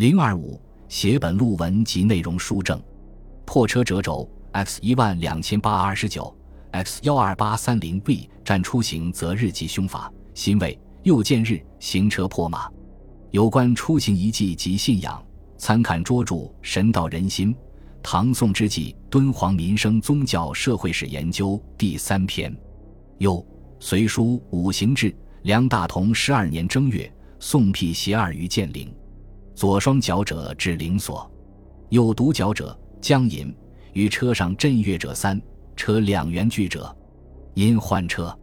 [0.00, 0.58] 零二五
[0.88, 2.82] 写本录文及内容书证。
[3.44, 6.34] 破车折轴 x 一万两千八二十九
[6.70, 12.66] x 幺二八三零 b 战出行则日记凶法辛未又见日行车破马。
[13.30, 15.22] 有关出行遗迹及信仰，
[15.58, 17.54] 参看拙著《神道人心》。
[18.02, 22.50] 唐宋之际敦煌民生宗教社会史研究第三篇。
[23.18, 23.34] 又
[23.78, 25.10] 《隋书五行志》，
[25.42, 28.90] 梁大同十二年正月，宋辟邪二于建陵。
[29.60, 31.30] 左双脚者至灵所，
[31.90, 33.54] 右独脚者将引。
[33.92, 35.38] 于车上震乐者三，
[35.76, 36.96] 车两员聚者，
[37.52, 38.34] 因换车，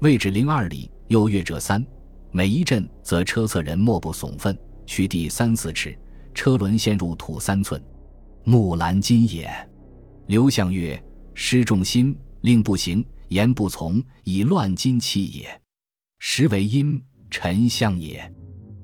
[0.00, 0.90] 位置零二里。
[1.08, 1.84] 右乐者三，
[2.30, 5.94] 每一阵则车侧人莫不耸奋，去地三四尺，
[6.32, 7.78] 车轮陷入土三寸。
[8.44, 9.46] 木兰金也。
[10.28, 10.98] 刘向曰
[11.36, 15.60] ：“失重心，令不行，言不从，以乱金气也。
[16.20, 18.34] 时为阴，臣相也。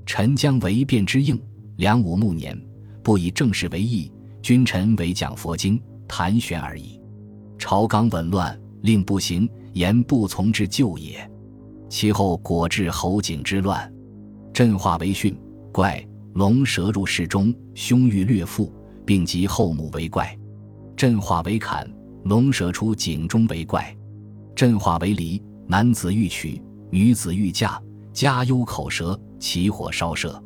[0.04, 1.40] 臣将为变之应。
[1.80, 2.54] 梁武暮年，
[3.02, 4.12] 不以政事为义，
[4.42, 7.00] 君臣为讲佛经，谈玄而已。
[7.56, 11.26] 朝纲紊乱，令不行，言不从之旧也。
[11.88, 13.90] 其后果至侯景之乱，
[14.52, 15.34] 朕化为训，
[15.72, 18.70] 怪龙蛇入室中，凶欲掠妇。”
[19.06, 20.38] 并及后母为怪，
[20.94, 21.84] 朕化为坎；
[22.24, 23.96] 龙蛇出井中为怪，
[24.54, 25.42] 朕化为离。
[25.66, 27.82] 男子欲娶，女子欲嫁，
[28.12, 30.40] 家忧口舌，起火烧舍。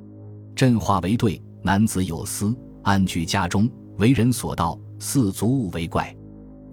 [0.55, 4.78] 振化为对，男子有私，安居家中，为人所盗。
[5.00, 6.16] 四足物为怪，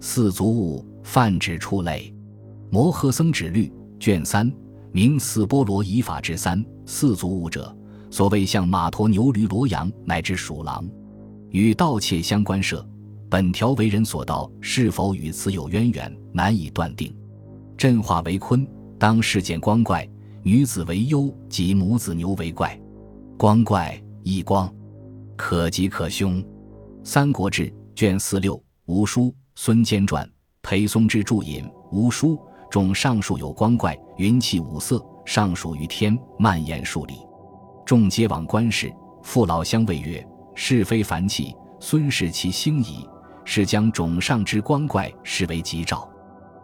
[0.00, 2.14] 四足物泛指出类。
[2.70, 4.50] 摩诃僧指律卷三，
[4.90, 6.64] 明四波罗夷法之三。
[6.86, 7.76] 四足物者，
[8.10, 10.88] 所谓像马驮牛驴骡羊乃至鼠狼。
[11.50, 12.86] 与盗窃相关涉，
[13.28, 17.14] 本条为人所盗，是否与此有渊源，难以断定。
[17.76, 18.66] 振化为坤，
[18.98, 20.08] 当世见光怪，
[20.42, 22.80] 女子为忧，及母子牛为怪。
[23.42, 24.72] 光怪异光，
[25.36, 26.40] 可吉可凶。
[27.02, 30.24] 《三国志》卷四六，吴书孙坚传，
[30.62, 31.68] 裴松之注引。
[31.90, 37.14] 吴书中上述有光怪，云气五色，上属于天，蔓延数里。
[37.84, 38.94] 众皆往观视，
[39.24, 40.24] 父老相谓曰。
[40.54, 43.04] 是非凡气，孙氏其星矣。
[43.44, 46.08] 是将种上之光怪视为吉兆。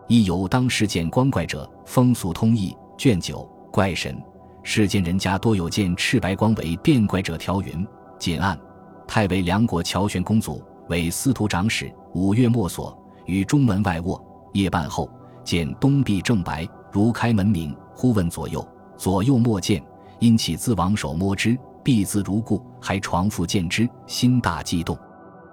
[0.07, 4.17] 亦有当世见光怪者，风俗通义卷九怪神。
[4.63, 7.87] 世间人家多有见赤白光为变怪者条云。
[8.19, 8.59] 谨案：
[9.07, 12.97] 太尉梁国乔玄公祖为司徒长史，五月末所
[13.27, 15.11] 于中门外卧，夜半后
[15.45, 17.75] 见东壁正白，如开门明。
[17.95, 19.83] 忽问左右，左右莫见，
[20.21, 21.59] 因起自往手摸之。
[21.83, 24.97] 必自如故，还床复见之，心大激动。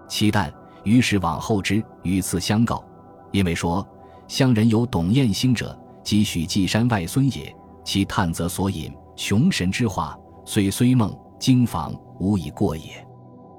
[0.08, 0.52] 其旦
[0.84, 2.84] 于是往后之，与次相告。
[3.32, 3.88] 因为说
[4.28, 7.56] 乡人有董彦兴者，即许继山外孙也。
[7.86, 13.06] 其探则所引穷神之话，虽虽梦经访，无以过也。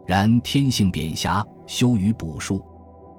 [0.05, 2.63] 然天性贬狭，羞于卜数。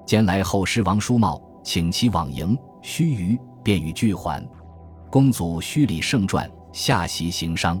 [0.06, 4.46] 兼来后师王叔茂，请其往迎，须臾便与俱还。
[5.10, 7.80] 公祖虚礼圣传，下席行商。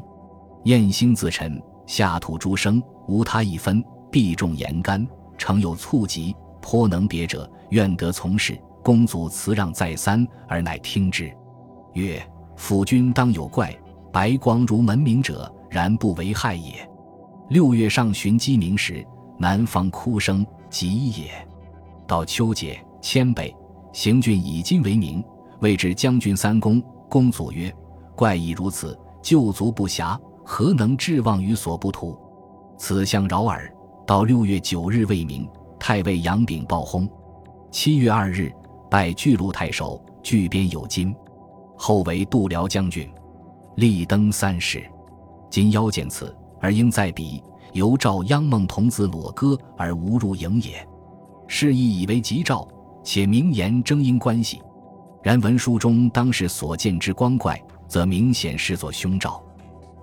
[0.64, 3.84] 燕星自陈，下吐诸生，无他一分。
[4.10, 5.06] 必重言干，
[5.36, 8.58] 诚有促疾，颇能别者，愿得从事。
[8.82, 11.30] 公祖辞让再三，而乃听之。
[11.92, 12.22] 曰：
[12.58, 13.74] 辅君当有怪，
[14.12, 16.86] 白光如门明者，然不为害也。
[17.50, 19.06] 六月上旬鸡鸣时，
[19.38, 21.30] 南方哭声急也。
[22.06, 23.54] 到秋节，千北，
[23.92, 25.24] 行郡以今为名，
[25.60, 26.82] 谓之将军三公。
[27.08, 27.72] 公祖曰：
[28.16, 30.18] 怪亦如此，旧族不暇。
[30.44, 32.18] 何能至望于所不图？
[32.76, 33.72] 此相扰耳。
[34.04, 35.48] 到六月九日未明，
[35.78, 37.08] 太尉杨炳暴薨。
[37.70, 38.52] 七月二日，
[38.90, 41.14] 拜巨鹿太守，巨边有金。
[41.78, 43.08] 后为度辽将军，
[43.76, 44.84] 立登三世。
[45.48, 50.86] 今邀见此，而应在彼，犹召央孟童子裸歌而无入营也。
[51.46, 52.68] 是亦以为吉兆，
[53.02, 54.60] 且明言征因关系。
[55.22, 59.42] 然文书中当时所见之光怪，则明显视作凶兆。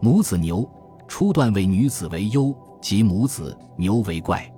[0.01, 0.67] 母子牛
[1.07, 4.51] 初段为女子为忧，即母子牛为怪。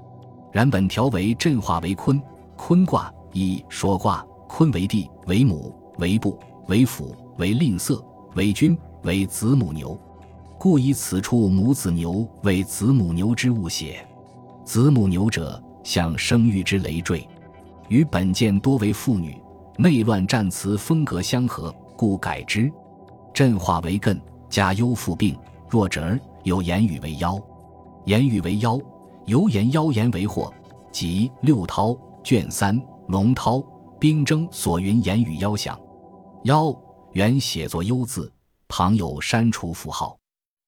[0.51, 2.21] 然本条为震化为坤，
[2.55, 8.03] 坤卦以说卦，坤为地，为母，为部，为辅，为吝啬，
[8.35, 9.97] 为君，为子母牛，
[10.57, 14.05] 故以此处母子牛为子母牛之物写。
[14.63, 17.27] 子母牛者，象生育之累赘，
[17.87, 19.41] 与本件多为妇女，
[19.77, 22.71] 内乱战词风格相合，故改之。
[23.33, 24.19] 震化为艮。
[24.49, 25.37] 加忧父病，
[25.67, 27.37] 弱者儿有言语为妖，
[28.05, 28.79] 言语为妖，
[29.25, 30.53] 有言妖言为祸。
[30.89, 33.61] 即六韬卷三龙韬
[33.99, 35.77] 兵征所云言语妖响，
[36.47, 36.73] 妖
[37.11, 38.31] 原写作幽字，
[38.69, 40.17] 旁有删除符号。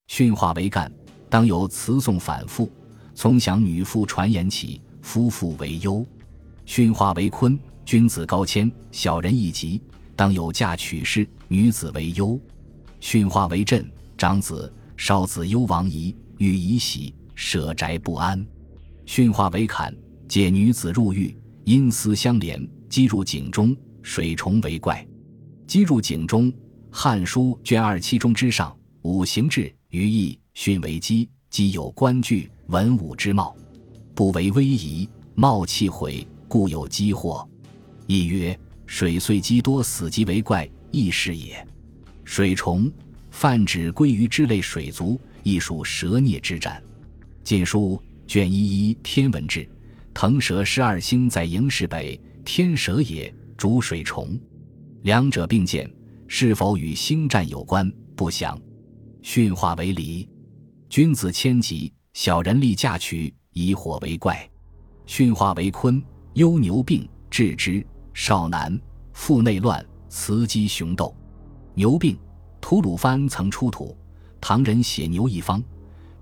[0.08, 0.92] 训化为干，
[1.30, 2.70] 当有词颂反复，
[3.16, 6.06] 从享女妇传言起，夫妇为忧。
[6.66, 9.82] 训化为坤，君子高迁，小人易及，
[10.18, 12.38] 当有嫁娶事，女子为忧。
[13.00, 18.46] 训化为震，长子少子忧亡夷，欲以喜，舍宅不安。
[19.06, 19.96] 训化为坎，
[20.28, 21.34] 借女子入狱，
[21.64, 23.74] 阴丝相连，积入井中，
[24.04, 25.08] 水虫为怪。
[25.70, 26.52] 鸡入井中，
[26.90, 33.56] 《汉书》卷二七中之上，五行志于义训为鸡，鸡有官具文武之貌，
[34.16, 36.28] 不为威仪，貌气毁。
[36.48, 37.48] 故有积祸，
[38.08, 41.64] 亦曰水岁积多死即为怪，亦是也。
[42.24, 42.92] 水虫
[43.30, 46.82] 泛指鲑鱼之类水族，亦属蛇孽之战。
[47.44, 48.58] 《晋书》卷一
[48.90, 49.70] 一天文志，
[50.16, 54.36] 腾蛇十二星在营室北，天蛇也，主水虫。
[55.04, 55.90] 两者并见，
[56.28, 57.90] 是否与星战有关？
[58.16, 58.60] 不详。
[59.22, 60.28] 训化为离，
[60.90, 64.50] 君子迁疾，小人立嫁娶，以火为怪。
[65.06, 66.02] 训化为坤。
[66.34, 67.86] 忧牛病，治之。
[68.14, 68.80] 少男，
[69.14, 71.16] 腹内乱，雌鸡雄斗。
[71.74, 72.18] 牛病，
[72.62, 73.98] 吐鲁番曾出土
[74.40, 75.62] 唐人写牛一方，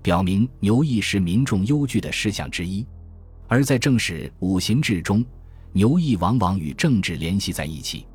[0.02, 2.86] 表明牛疫是民众忧惧的事项之一。
[3.48, 5.24] 而在正史五行志中，
[5.72, 8.06] 牛疫往往与政治联系在一起。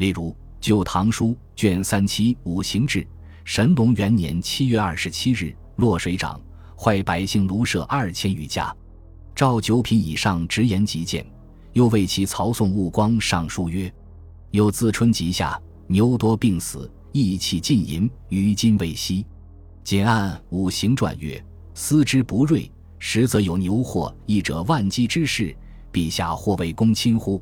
[0.00, 0.30] 例如
[0.62, 3.06] 《旧唐书》卷三七五行志，
[3.44, 6.40] 神龙元年七月二十七日，洛水涨，
[6.74, 8.74] 坏百姓庐舍二千余家，
[9.34, 11.24] 赵九品以上直言极谏。
[11.74, 13.92] 又为其曹宋务光上书曰
[14.52, 19.26] ：“有自春及夏，牛多病死，义气尽淫，于今未息。”
[19.84, 21.44] 简按五行传曰
[21.74, 25.54] ：“思之不锐，实则有牛祸，亦者万机之事。
[25.92, 27.40] 陛下或为公亲乎？”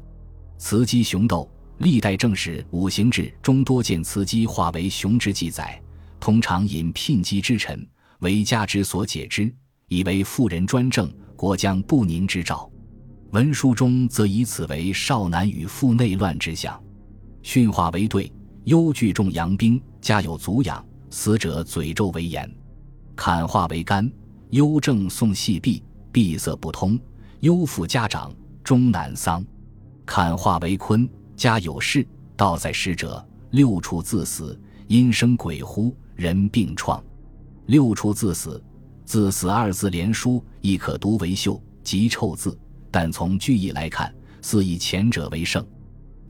[0.59, 1.49] 雌鸡雄斗，
[1.79, 5.81] 历代正史五行志中多见雌鸡化为雄之记载，
[6.19, 7.87] 通常引聘鸡之臣
[8.21, 9.53] 为家之所解之，
[9.87, 12.69] 以为妇人专政，国将不宁之兆。
[13.31, 16.83] 文书中则以此为少男与妇内乱之象，
[17.43, 18.33] 训化为对，
[18.65, 22.51] 忧惧重阳兵，家有足养，死者嘴皱为言。
[23.15, 24.11] 坎化为干，
[24.51, 26.99] 忧正送细闭，闭塞不通，
[27.41, 28.35] 忧父家长，
[28.65, 29.45] 终难丧。
[30.05, 31.07] 坎化为坤，
[31.39, 32.05] 家有事，
[32.37, 37.03] 道在师者，六处自死，阴生鬼乎，人病创。
[37.67, 38.61] 六处自死，
[39.05, 42.59] 自死二字连书，亦可读为秀，即臭字。
[42.91, 44.13] 但从句意来看，
[44.43, 45.65] 似以前者为胜。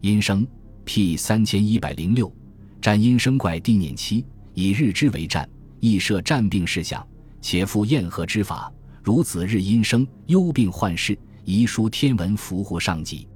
[0.02, 0.46] 阴生
[0.84, 2.30] ，P 三千一百零六，
[2.78, 5.48] 占阴生怪地念期，以日之为战，
[5.80, 7.04] 亦设战病事项，
[7.40, 8.70] 且复验合之法。
[9.02, 13.26] 如子日阴生，忧病患事，遗书天文符乎上级，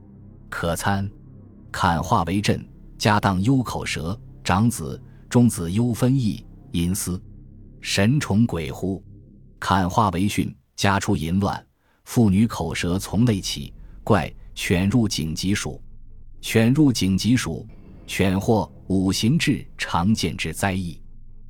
[0.51, 1.11] 可参。
[1.73, 2.65] 坎化为震，
[2.99, 7.21] 家当忧口舌，长子、中子忧分意，淫思，
[7.81, 9.03] 神虫鬼乎？
[9.59, 11.67] 坎化为巽，家出淫乱。
[12.05, 13.73] 妇女口舌从内起，
[14.05, 15.83] 怪犬入井即属。
[16.43, 17.67] 犬入井即属，
[18.07, 21.01] 犬或五行志常见之灾异。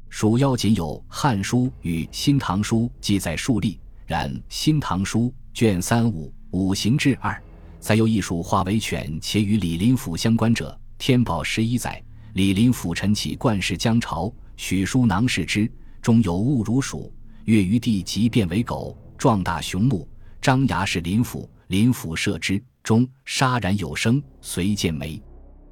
[0.08, 5.20] 鼠妖仅有《汉书》与《新唐书》记载数例，然《新唐书》
[5.52, 7.42] 卷三五五行志二，
[7.82, 10.79] 再有一属化为犬，且与李林甫相关者。
[10.99, 12.00] 天宝十一载，
[12.34, 15.69] 李林甫晨起冠世江朝，许书囊视之，
[16.00, 17.12] 中有物如鼠。
[17.46, 20.08] 越于地即变为狗，壮大雄目。
[20.40, 25.21] 张牙是林甫，林甫射之，中杀然有声，随见眉，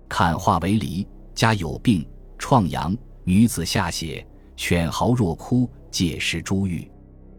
[0.08, 2.04] 坎化为狸，家有病，
[2.36, 6.90] 创阳，女子下血，犬嚎若哭，借尸珠玉。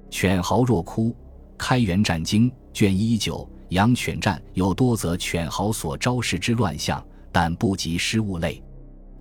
[0.10, 1.10] 犬嚎若哭，
[1.58, 8.62] 《开元战经》卷一九，养犬战有多则犬嚎所招式之乱象，但不及失物类。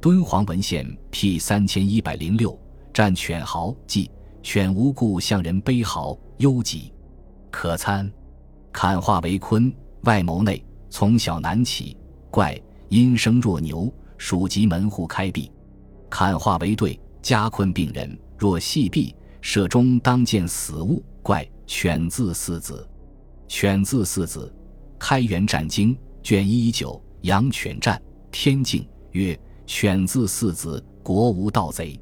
[0.00, 2.58] 敦煌文献 P 三千一百零六，
[2.92, 4.10] 战犬嚎，即
[4.42, 6.92] 犬无故向人悲嚎，忧疾。
[7.48, 8.10] 可参，
[8.72, 11.96] 坎化为坤，外谋内，从小难起，
[12.28, 15.48] 怪阴生若牛，属及门户开闭。
[16.08, 22.84] 坎化为兑，家困病人，若细闭，舍中当见死物，怪犬字四子。
[23.50, 24.54] 犬字四子，
[24.96, 32.00] 开元战经卷一九，养犬战天境曰：犬字四子，国无盗贼。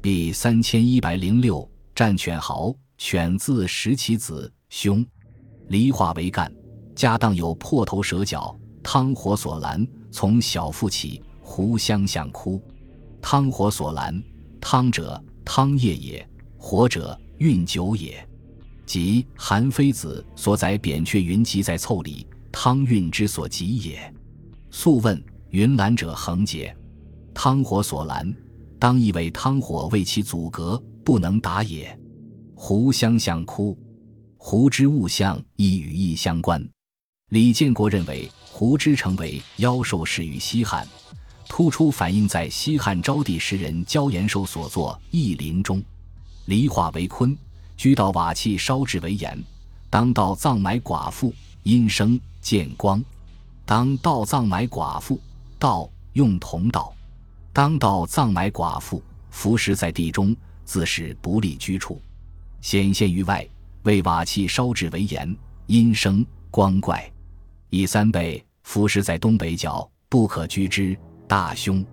[0.00, 4.50] 第三千一百零六，战犬豪，犬字十其子。
[4.68, 5.04] 兄，
[5.66, 6.50] 离化为干，
[6.94, 12.62] 家当有破头蛇角，汤火所拦，从小腹起，胡相向哭。
[13.20, 14.22] 汤火所拦，
[14.60, 18.24] 汤者汤液也，火者运酒也。
[18.86, 24.14] 即韩非子所载扁鹊云集在凑里，汤运之所及也。
[24.70, 26.74] 素问云拦者恒结，
[27.32, 28.34] 汤火所拦，
[28.78, 31.98] 当意为汤火为其阻隔，不能达也。
[32.54, 33.76] 胡相向哭。
[34.36, 36.62] 胡之物象亦与义相关。
[37.30, 40.86] 李建国认为，胡之成为妖兽始于西汉，
[41.48, 45.82] 突出反映在西汉昭帝时人焦延寿所作《易林》中。
[46.44, 47.34] 离化为鲲，
[47.76, 49.42] 居到瓦器烧制为盐。
[49.90, 53.02] 当道葬埋寡妇，阴生见光。
[53.64, 55.20] 当道葬埋寡妇，
[55.58, 56.92] 道用铜道。
[57.52, 62.00] 当道葬埋寡妇，浮尸在地中，自是不利居处。
[62.60, 63.46] 显现于外，
[63.84, 67.08] 为瓦器烧制为盐，阴生光怪。
[67.70, 70.96] 以三倍，浮尸在东北角，不可居之，
[71.28, 71.84] 大凶。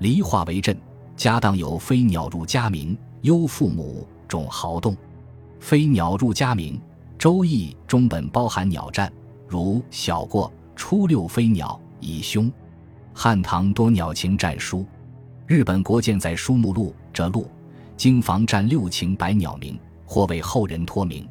[0.00, 0.76] 离化为震，
[1.16, 4.96] 家当有飞鸟入家鸣，忧父母，种豪动。
[5.66, 6.74] 飞鸟入家名。
[7.18, 9.12] 《周易》中本包含鸟战，
[9.48, 12.48] 如小过初六飞鸟以凶。
[13.12, 14.86] 汉唐多鸟禽战书，
[15.44, 17.50] 日本国见在书目录这录，
[17.96, 21.28] 经房战六禽百鸟鸣，或为后人托名。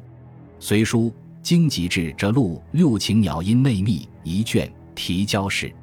[0.60, 5.74] 隋书经籍志这录六禽鸟音内密一卷提交时。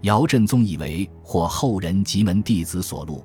[0.00, 3.24] 姚振宗以为或后人吉门弟子所录。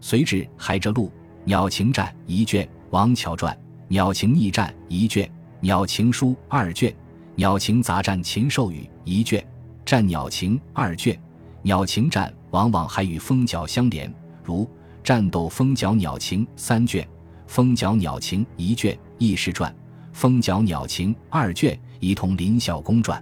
[0.00, 1.08] 隋志还这录
[1.44, 3.56] 鸟禽战一卷，王乔传
[3.88, 5.28] 鸟禽逆战一卷。
[5.60, 6.94] 鸟情书二卷，
[7.34, 9.44] 鸟情杂战禽兽语一卷，
[9.84, 11.20] 战鸟情二卷，
[11.62, 14.08] 鸟情战往往还与蜂角相连，
[14.44, 14.70] 如
[15.02, 17.04] 战斗蜂角鸟情三卷，
[17.48, 19.74] 蜂角鸟情一卷，异事传，
[20.12, 23.20] 蜂角鸟情二卷，一同林孝公传。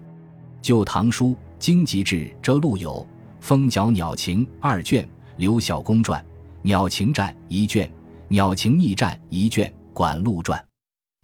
[0.60, 3.06] 旧唐书经籍志遮录有
[3.40, 5.08] 蜂角鸟情二卷，
[5.38, 6.22] 刘小公传，
[6.60, 7.90] 鸟情战一卷，
[8.28, 10.62] 鸟情逆战一卷，管路传。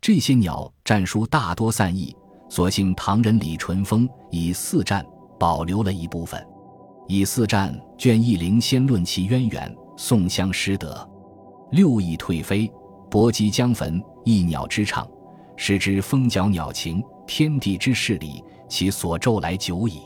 [0.00, 2.16] 这些鸟战书大多散佚，
[2.48, 5.04] 所幸唐人李淳风以四战
[5.38, 6.42] 保留了一部分。
[7.06, 11.06] 以四战卷一零先论其渊源，宋相师德。
[11.72, 12.72] 六翼退飞，
[13.10, 15.06] 搏击将焚，一鸟之唱，
[15.54, 20.00] 使之风角鸟情，天地之势理，其所骤来久矣。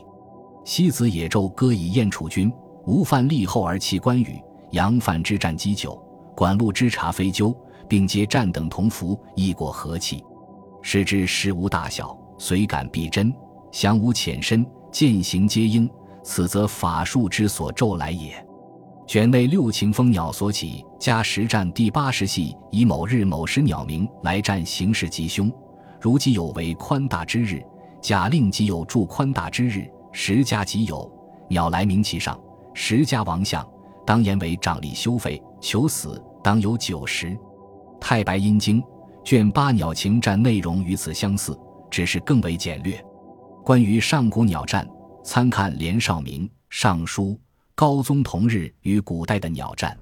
[0.65, 2.51] 西子野纣歌以燕楚君，
[2.85, 4.37] 吴范立后而弃关羽，
[4.71, 5.97] 杨范之战积久，
[6.35, 7.55] 管路之察非纠。
[7.87, 10.23] 并皆战等同服，亦过和气，
[10.81, 13.33] 使之事无大小，随感必真，
[13.71, 15.89] 详无浅深，见行皆应。
[16.23, 18.45] 此则法术之所咒来也。
[19.07, 25.49] 卷内六禽蜂鸟所起，加实战第八十系，以某日某时鸟鸣来战形势吉凶。
[26.01, 27.63] 如己有为宽大之日，
[28.01, 31.09] 假令即有助宽大之日，十家即有
[31.47, 32.37] 鸟来鸣其上，
[32.73, 33.65] 十家王相，
[34.05, 37.27] 当言为长力修废，求死当有九十。
[37.99, 38.81] 《太白阴经》
[39.23, 41.57] 卷八鸟情战内容与此相似，
[41.89, 43.03] 只是更为简略。
[43.63, 44.87] 关于上古鸟战，
[45.23, 47.31] 参看连少明《尚书》。
[47.75, 49.95] 高宗同日与古代的鸟战，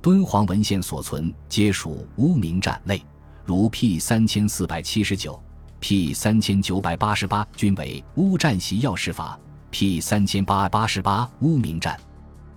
[0.00, 3.02] 敦煌文献所存皆属乌名战类，
[3.44, 5.42] 如 P 三千四百七十九、
[5.80, 9.36] P 三千九百八十八均为乌战习要事法
[9.72, 11.98] ，P 三千八八十八乌名战。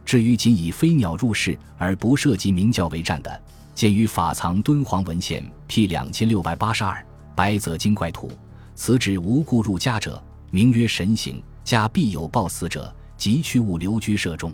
[0.06, 3.42] 至于仅以飞鸟入室而不涉及鸣叫为战的，
[3.82, 7.04] 鉴于法藏敦煌文献 P 两千六百八十二
[7.36, 8.30] 白泽精怪图，
[8.76, 14.54] 此指无故入家者，名曰神行，家必有报死者，即去物流居舍中。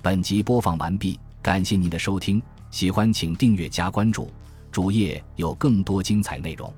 [0.00, 2.40] 本集播放完毕，感谢您的收听，
[2.70, 4.30] 喜欢请订阅加关注，
[4.70, 6.72] 主页有更多精彩内容。